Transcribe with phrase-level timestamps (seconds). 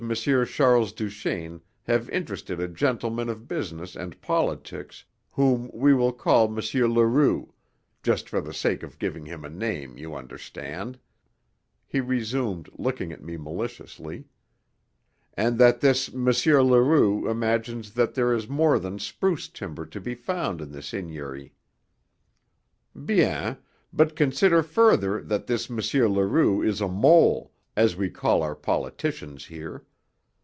[0.47, 6.55] Charles Duchaine have interested a gentleman of business and politics whom we will call M.
[6.91, 7.53] Leroux
[8.01, 10.97] just for the sake of giving him a name, you understand,"
[11.85, 14.25] he resumed, looking at me maliciously.
[15.35, 16.25] "And that this M.
[16.25, 21.53] Leroux imagines that there is more than spruce timber to be found on the seigniory.
[23.05, 23.55] Bien,
[23.93, 25.77] but consider further that this M.
[26.13, 29.85] Leroux is a mole, as we call our politicians here.